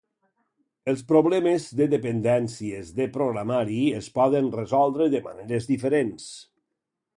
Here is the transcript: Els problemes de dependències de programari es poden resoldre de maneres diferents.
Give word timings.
Els 0.93 1.03
problemes 1.11 1.67
de 1.81 1.87
dependències 1.91 2.89
de 3.01 3.07
programari 3.19 3.79
es 4.01 4.09
poden 4.17 4.51
resoldre 4.59 5.11
de 5.17 5.23
maneres 5.31 5.71
diferents. 5.75 6.29